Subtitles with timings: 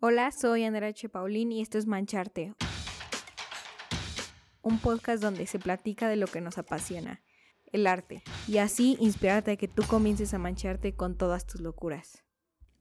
[0.00, 0.94] Hola, soy Andrea.
[1.10, 2.54] Paulín y esto es Mancharte,
[4.62, 7.20] un podcast donde se platica de lo que nos apasiona,
[7.72, 12.27] el arte, y así inspirarte a que tú comiences a mancharte con todas tus locuras.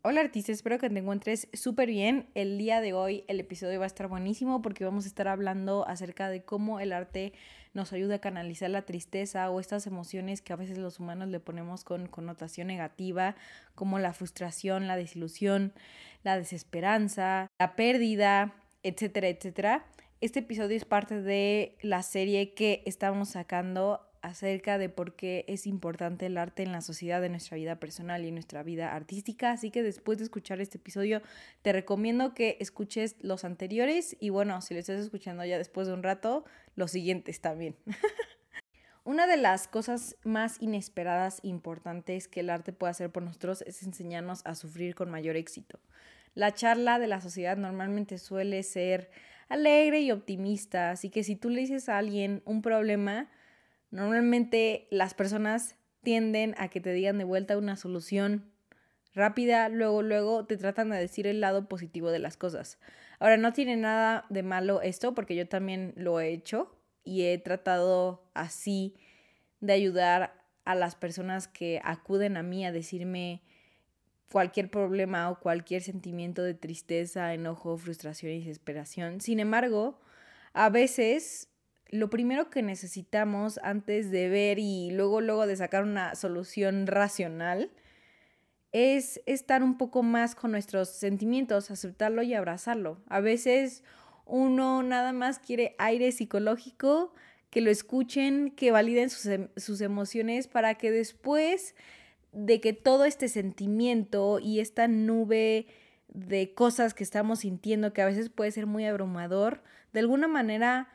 [0.09, 2.29] Hola artista, espero que te encuentres súper bien.
[2.33, 5.85] El día de hoy el episodio va a estar buenísimo porque vamos a estar hablando
[5.85, 7.33] acerca de cómo el arte
[7.73, 11.41] nos ayuda a canalizar la tristeza o estas emociones que a veces los humanos le
[11.41, 13.35] ponemos con connotación negativa,
[13.75, 15.73] como la frustración, la desilusión,
[16.23, 19.85] la desesperanza, la pérdida, etcétera, etcétera.
[20.21, 25.67] Este episodio es parte de la serie que estamos sacando acerca de por qué es
[25.67, 29.51] importante el arte en la sociedad de nuestra vida personal y en nuestra vida artística.
[29.51, 31.21] Así que después de escuchar este episodio,
[31.61, 35.93] te recomiendo que escuches los anteriores y bueno, si lo estás escuchando ya después de
[35.93, 36.45] un rato,
[36.75, 37.75] los siguientes también.
[39.05, 43.61] Una de las cosas más inesperadas e importantes que el arte puede hacer por nosotros
[43.61, 45.79] es enseñarnos a sufrir con mayor éxito.
[46.33, 49.09] La charla de la sociedad normalmente suele ser
[49.47, 53.29] alegre y optimista, así que si tú le dices a alguien un problema,
[53.91, 58.51] Normalmente las personas tienden a que te digan de vuelta una solución
[59.13, 62.79] rápida, luego, luego te tratan de decir el lado positivo de las cosas.
[63.19, 66.71] Ahora, no tiene nada de malo esto, porque yo también lo he hecho
[67.03, 68.95] y he tratado así
[69.59, 70.33] de ayudar
[70.65, 73.41] a las personas que acuden a mí a decirme
[74.31, 79.21] cualquier problema o cualquier sentimiento de tristeza, enojo, frustración y desesperación.
[79.21, 79.99] Sin embargo,
[80.53, 81.49] a veces
[81.89, 87.71] lo primero que necesitamos antes de ver y luego, luego de sacar una solución racional
[88.71, 93.01] es estar un poco más con nuestros sentimientos, aceptarlo y abrazarlo.
[93.07, 93.83] A veces
[94.25, 97.13] uno nada más quiere aire psicológico,
[97.49, 101.75] que lo escuchen, que validen sus, em, sus emociones para que después
[102.33, 105.67] de que todo este sentimiento y esta nube
[106.09, 110.89] de cosas que estamos sintiendo, que a veces puede ser muy abrumador, de alguna manera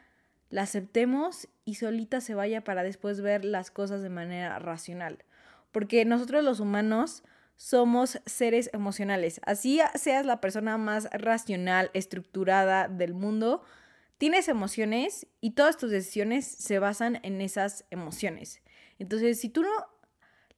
[0.53, 5.25] la aceptemos y solita se vaya para después ver las cosas de manera racional.
[5.73, 7.25] Porque nosotros los humanos
[7.57, 9.41] somos seres emocionales.
[9.47, 13.63] Así seas la persona más racional, estructurada del mundo,
[14.19, 18.61] tienes emociones y todas tus decisiones se basan en esas emociones.
[18.99, 19.71] Entonces, si tú no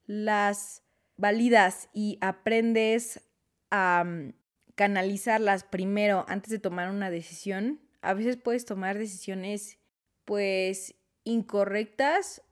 [0.07, 0.83] las
[1.17, 3.23] validas y aprendes
[3.71, 4.33] a mm,
[4.75, 9.79] canalizarlas primero antes de tomar una decisión, a veces puedes tomar decisiones
[10.25, 12.43] pues incorrectas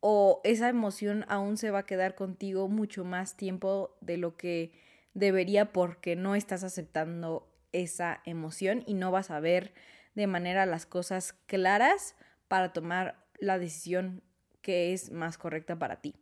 [0.00, 4.72] o esa emoción aún se va a quedar contigo mucho más tiempo de lo que
[5.14, 9.72] debería porque no estás aceptando esa emoción y no vas a ver
[10.14, 12.16] de manera las cosas claras
[12.48, 14.22] para tomar la decisión
[14.60, 16.14] que es más correcta para ti.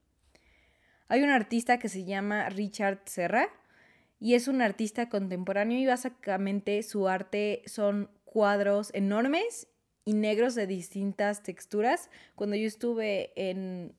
[1.08, 3.48] Hay un artista que se llama Richard Serra
[4.20, 9.66] y es un artista contemporáneo y básicamente su arte son cuadros enormes
[10.04, 12.10] y negros de distintas texturas.
[12.34, 13.94] Cuando yo estuve en,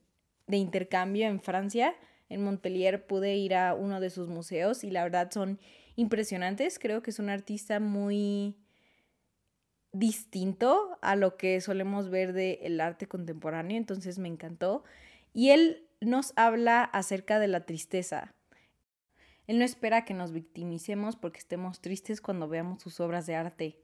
[0.46, 1.94] de intercambio en Francia,
[2.28, 5.58] en Montpellier, pude ir a uno de sus museos y la verdad son
[5.96, 6.78] impresionantes.
[6.78, 8.56] Creo que es un artista muy
[9.92, 14.84] distinto a lo que solemos ver del arte contemporáneo, entonces me encantó.
[15.34, 18.34] Y él nos habla acerca de la tristeza.
[19.46, 23.81] Él no espera que nos victimicemos porque estemos tristes cuando veamos sus obras de arte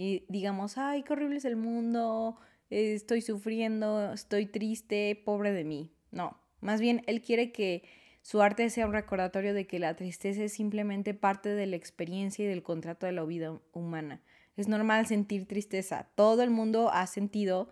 [0.00, 2.38] y digamos, ay, qué horrible es el mundo,
[2.70, 5.92] estoy sufriendo, estoy triste, pobre de mí.
[6.10, 7.84] No, más bien él quiere que
[8.22, 12.46] su arte sea un recordatorio de que la tristeza es simplemente parte de la experiencia
[12.46, 14.22] y del contrato de la vida humana.
[14.56, 16.08] Es normal sentir tristeza.
[16.14, 17.70] Todo el mundo ha sentido,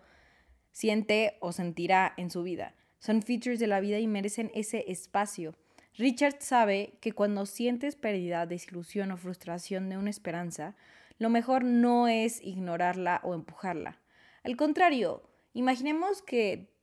[0.71, 2.75] siente o sentirá en su vida.
[2.99, 5.55] Son features de la vida y merecen ese espacio.
[5.97, 10.75] Richard sabe que cuando sientes pérdida, desilusión o frustración de una esperanza,
[11.19, 13.99] lo mejor no es ignorarla o empujarla.
[14.43, 15.21] Al contrario,
[15.53, 16.73] imaginemos que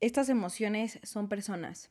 [0.00, 1.90] estas emociones son personas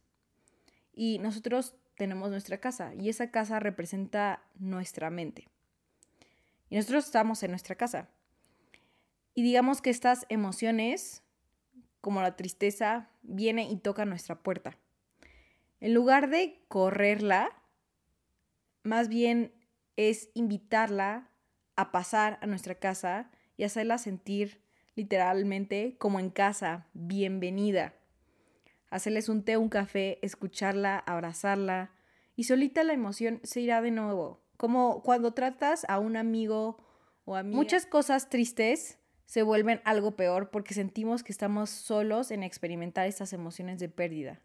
[0.93, 5.47] y nosotros tenemos nuestra casa y esa casa representa nuestra mente.
[6.69, 8.09] Y nosotros estamos en nuestra casa.
[9.33, 11.23] Y digamos que estas emociones,
[12.01, 14.77] como la tristeza, viene y toca nuestra puerta.
[15.79, 17.49] En lugar de correrla,
[18.83, 19.53] más bien
[19.95, 21.29] es invitarla
[21.75, 24.61] a pasar a nuestra casa y hacerla sentir
[24.95, 27.93] literalmente como en casa, bienvenida.
[28.89, 31.91] Hacerles un té, un café, escucharla, abrazarla
[32.35, 34.43] y solita la emoción se irá de nuevo.
[34.57, 36.77] Como cuando tratas a un amigo
[37.25, 37.55] o amiga.
[37.55, 43.33] Muchas cosas tristes se vuelven algo peor porque sentimos que estamos solos en experimentar estas
[43.33, 44.41] emociones de pérdida.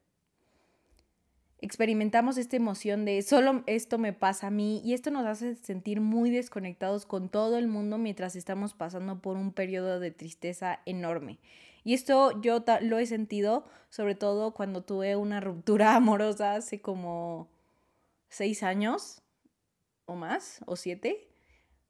[1.61, 6.01] Experimentamos esta emoción de solo esto me pasa a mí y esto nos hace sentir
[6.01, 11.39] muy desconectados con todo el mundo mientras estamos pasando por un periodo de tristeza enorme.
[11.85, 17.49] Y esto yo lo he sentido sobre todo cuando tuve una ruptura amorosa hace como
[18.29, 19.23] seis años
[20.07, 21.29] o más, o siete.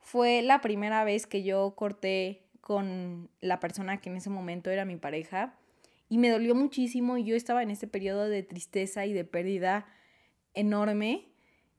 [0.00, 4.84] Fue la primera vez que yo corté con la persona que en ese momento era
[4.84, 5.54] mi pareja
[6.08, 9.86] y me dolió muchísimo y yo estaba en este periodo de tristeza y de pérdida
[10.54, 11.28] enorme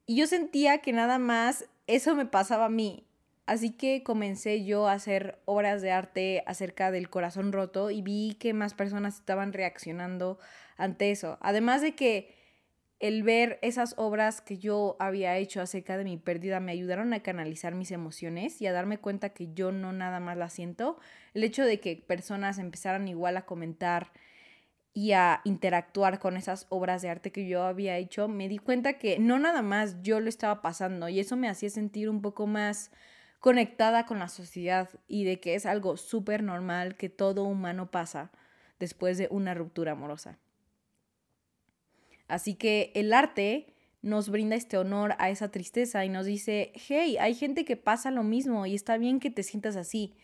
[0.09, 3.05] y yo sentía que nada más eso me pasaba a mí.
[3.45, 8.35] Así que comencé yo a hacer obras de arte acerca del corazón roto y vi
[8.39, 10.39] que más personas estaban reaccionando
[10.77, 11.37] ante eso.
[11.41, 12.38] Además de que
[12.99, 17.21] el ver esas obras que yo había hecho acerca de mi pérdida me ayudaron a
[17.21, 20.99] canalizar mis emociones y a darme cuenta que yo no nada más las siento.
[21.33, 24.11] El hecho de que personas empezaran igual a comentar
[24.93, 28.97] y a interactuar con esas obras de arte que yo había hecho, me di cuenta
[28.97, 32.47] que no nada más yo lo estaba pasando y eso me hacía sentir un poco
[32.47, 32.91] más
[33.39, 38.31] conectada con la sociedad y de que es algo súper normal que todo humano pasa
[38.79, 40.37] después de una ruptura amorosa.
[42.29, 47.17] Así que el arte nos brinda este honor a esa tristeza y nos dice, hey,
[47.19, 50.15] hay gente que pasa lo mismo y está bien que te sientas así.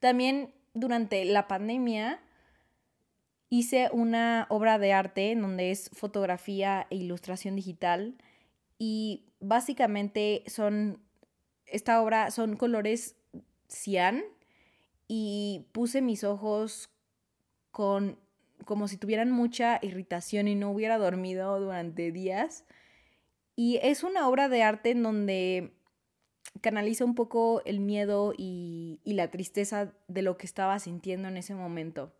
[0.00, 2.20] También durante la pandemia
[3.50, 8.16] hice una obra de arte en donde es fotografía e ilustración digital
[8.78, 11.00] y básicamente son,
[11.66, 13.16] esta obra son colores
[13.68, 14.22] cian
[15.06, 16.90] y puse mis ojos
[17.70, 18.18] con
[18.64, 22.64] como si tuvieran mucha irritación y no hubiera dormido durante días.
[23.56, 25.72] Y es una obra de arte en donde
[26.60, 31.36] canaliza un poco el miedo y, y, la tristeza de lo que estaba sintiendo en
[31.36, 32.12] ese momento.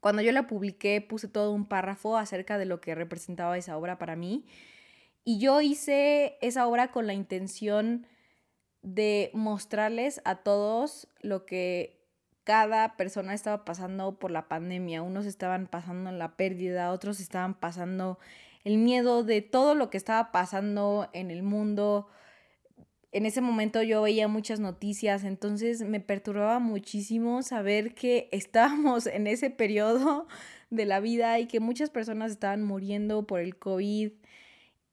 [0.00, 3.98] Cuando yo la publiqué puse todo un párrafo acerca de lo que representaba esa obra
[3.98, 4.46] para mí.
[5.24, 8.06] Y yo hice esa obra con la intención
[8.82, 12.03] de mostrarles a todos lo que
[12.44, 15.02] cada persona estaba pasando por la pandemia.
[15.02, 18.18] Unos estaban pasando la pérdida, otros estaban pasando
[18.64, 22.08] el miedo de todo lo que estaba pasando en el mundo.
[23.12, 29.26] En ese momento yo veía muchas noticias, entonces me perturbaba muchísimo saber que estábamos en
[29.26, 30.26] ese periodo
[30.70, 34.12] de la vida y que muchas personas estaban muriendo por el COVID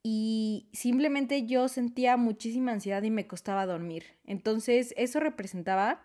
[0.04, 4.06] y simplemente yo sentía muchísima ansiedad y me costaba dormir.
[4.26, 6.02] Entonces eso representaba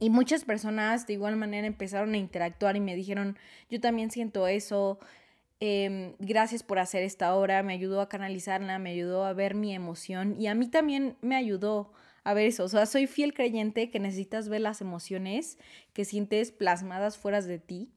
[0.00, 3.38] y muchas personas de igual manera empezaron a interactuar y me dijeron,
[3.68, 4.98] yo también siento eso,
[5.60, 9.74] em, gracias por hacer esta obra, me ayudó a canalizarla, me ayudó a ver mi
[9.74, 11.92] emoción y a mí también me ayudó
[12.24, 12.64] a ver eso.
[12.64, 15.58] O sea, soy fiel creyente que necesitas ver las emociones
[15.92, 17.90] que sientes plasmadas fuera de ti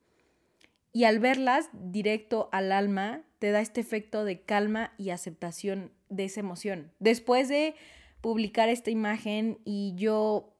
[0.92, 6.26] y al verlas directo al alma te da este efecto de calma y aceptación de
[6.26, 6.92] esa emoción.
[7.00, 7.76] Después de
[8.22, 10.53] publicar esta imagen y yo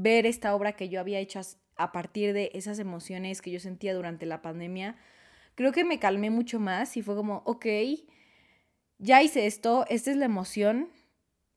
[0.00, 1.40] ver esta obra que yo había hecho
[1.76, 4.96] a partir de esas emociones que yo sentía durante la pandemia,
[5.54, 7.66] creo que me calmé mucho más y fue como, ok,
[8.98, 10.88] ya hice esto, esta es la emoción,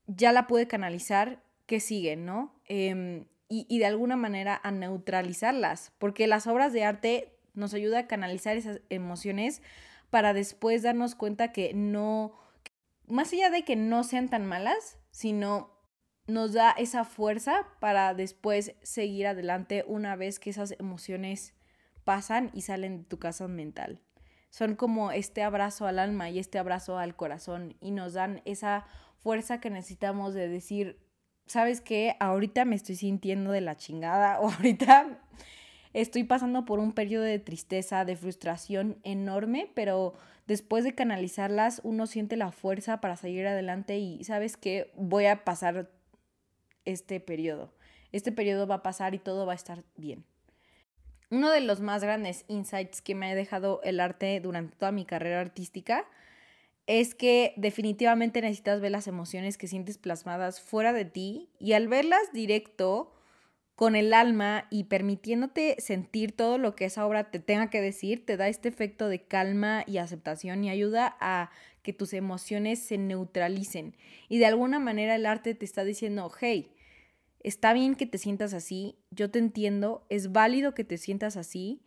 [0.08, 2.60] ya la pude canalizar, ¿qué sigue, no?
[2.66, 8.00] Em, y, y de alguna manera a neutralizarlas, porque las obras de arte nos ayuda
[8.00, 9.62] a canalizar esas emociones
[10.10, 12.34] para después darnos cuenta que no,
[13.08, 15.81] más allá de que no sean tan malas, sino
[16.28, 21.54] nos da esa fuerza para después seguir adelante una vez que esas emociones
[22.04, 24.02] pasan y salen de tu casa mental.
[24.50, 28.86] Son como este abrazo al alma y este abrazo al corazón y nos dan esa
[29.18, 31.00] fuerza que necesitamos de decir,
[31.46, 32.16] ¿sabes qué?
[32.20, 35.20] Ahorita me estoy sintiendo de la chingada o ahorita
[35.94, 40.16] estoy pasando por un periodo de tristeza, de frustración enorme, pero
[40.48, 45.44] después de canalizarlas uno siente la fuerza para seguir adelante y sabes que voy a
[45.46, 45.90] pasar
[46.86, 47.74] este periodo.
[48.12, 50.26] Este periodo va a pasar y todo va a estar bien.
[51.30, 55.06] Uno de los más grandes insights que me ha dejado el arte durante toda mi
[55.06, 56.06] carrera artística
[56.88, 61.88] es que definitivamente necesitas ver las emociones que sientes plasmadas fuera de ti y al
[61.88, 63.14] verlas directo
[63.76, 68.26] con el alma y permitiéndote sentir todo lo que esa obra te tenga que decir,
[68.26, 71.50] te da este efecto de calma y aceptación y ayuda a
[71.82, 73.96] que tus emociones se neutralicen.
[74.30, 76.72] Y de alguna manera el arte te está diciendo, hey,
[77.40, 81.82] está bien que te sientas así, yo te entiendo, es válido que te sientas así,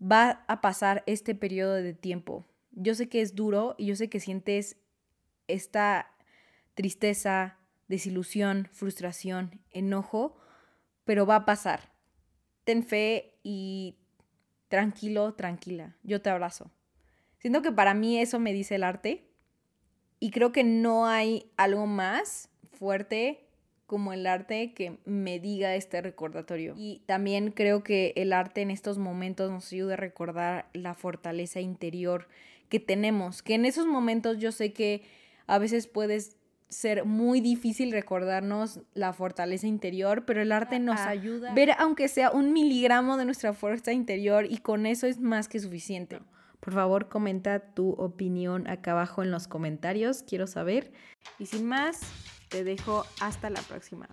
[0.00, 2.46] va a pasar este periodo de tiempo.
[2.72, 4.76] Yo sé que es duro y yo sé que sientes
[5.46, 6.10] esta
[6.74, 10.36] tristeza, desilusión, frustración, enojo,
[11.04, 11.92] pero va a pasar.
[12.64, 13.96] Ten fe y
[14.68, 16.70] tranquilo, tranquila, yo te abrazo.
[17.40, 19.24] Siento que para mí eso me dice el arte
[20.18, 23.46] y creo que no hay algo más fuerte
[23.86, 26.74] como el arte que me diga este recordatorio.
[26.76, 31.60] Y también creo que el arte en estos momentos nos ayuda a recordar la fortaleza
[31.60, 32.28] interior
[32.68, 35.02] que tenemos, que en esos momentos yo sé que
[35.46, 36.36] a veces puedes
[36.68, 42.06] ser muy difícil recordarnos la fortaleza interior, pero el arte nos ayuda a ver aunque
[42.06, 46.20] sea un miligramo de nuestra fuerza interior y con eso es más que suficiente.
[46.60, 50.92] Por favor, comenta tu opinión acá abajo en los comentarios, quiero saber.
[51.38, 52.00] Y sin más,
[52.48, 54.08] te dejo hasta la próxima.